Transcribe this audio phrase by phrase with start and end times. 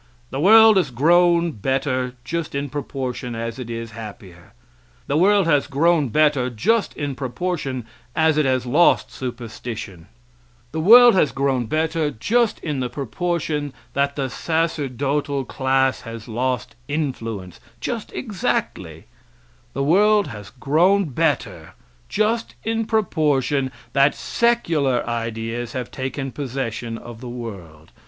[0.31, 4.53] The world has grown better just in proportion as it is happier;
[5.05, 7.85] the world has grown better just in proportion
[8.15, 10.07] as it has lost superstition;
[10.71, 16.73] the world has grown better just in the proportion that the sacerdotal class has lost
[16.87, 19.05] influence just exactly;
[19.73, 21.75] the world has grown better
[22.09, 27.91] just in proportion that secular ideas have taken possession of the world.